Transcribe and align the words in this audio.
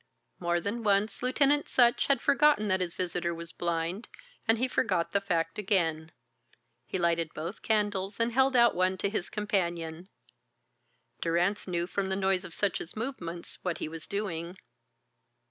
More 0.39 0.59
than 0.59 0.81
once 0.81 1.21
Lieutenant 1.21 1.69
Sutch 1.69 2.07
had 2.07 2.21
forgotten 2.23 2.67
that 2.69 2.79
his 2.81 2.95
visitor 2.95 3.35
was 3.35 3.51
blind, 3.51 4.07
and 4.47 4.57
he 4.57 4.67
forgot 4.67 5.11
the 5.11 5.21
fact 5.21 5.59
again. 5.59 6.11
He 6.87 6.97
lighted 6.97 7.35
both 7.35 7.61
candles 7.61 8.19
and 8.19 8.31
held 8.31 8.55
out 8.55 8.73
one 8.73 8.97
to 8.97 9.11
his 9.11 9.29
companion. 9.29 10.09
Durrance 11.21 11.67
knew 11.67 11.85
from 11.85 12.09
the 12.09 12.15
noise 12.15 12.43
of 12.43 12.55
Sutch's 12.55 12.95
movements 12.95 13.59
what 13.61 13.77
he 13.77 13.87
was 13.87 14.07
doing. 14.07 14.57